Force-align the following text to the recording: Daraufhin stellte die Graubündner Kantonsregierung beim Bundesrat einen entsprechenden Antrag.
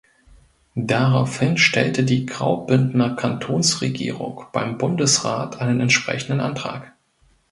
Daraufhin 0.73 1.59
stellte 1.59 2.03
die 2.03 2.25
Graubündner 2.25 3.15
Kantonsregierung 3.15 4.45
beim 4.51 4.79
Bundesrat 4.79 5.61
einen 5.61 5.79
entsprechenden 5.79 6.39
Antrag. 6.39 6.95